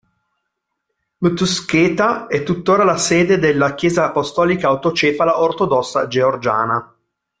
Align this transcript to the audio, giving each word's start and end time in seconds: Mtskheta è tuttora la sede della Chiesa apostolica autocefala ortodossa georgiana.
Mtskheta 1.21 2.25
è 2.25 2.41
tuttora 2.41 2.83
la 2.83 2.97
sede 2.97 3.37
della 3.37 3.75
Chiesa 3.75 4.05
apostolica 4.05 4.67
autocefala 4.67 5.39
ortodossa 5.39 6.07
georgiana. 6.07 6.91